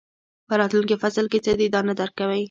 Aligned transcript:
په 0.47 0.53
راتلونکي 0.61 0.95
فصل 1.01 1.25
کې 1.31 1.39
څه 1.45 1.51
دي 1.59 1.67
دا 1.73 1.79
نه 1.89 1.93
درک 1.99 2.13
کوئ. 2.19 2.39